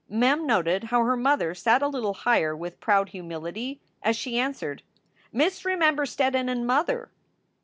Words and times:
Mem 0.09 0.47
noted 0.47 0.85
how 0.85 1.03
her 1.05 1.15
mother 1.15 1.53
sat 1.53 1.83
a 1.83 1.87
little 1.87 2.15
higher 2.15 2.55
with 2.57 2.79
proud 2.79 3.09
humility 3.09 3.79
as 4.01 4.15
she 4.15 4.39
an 4.39 4.51
swered: 4.51 4.79
"Miss 5.31 5.63
Remember 5.63 6.05
Steddon 6.07 6.49
and 6.49 6.65
mother!" 6.65 7.11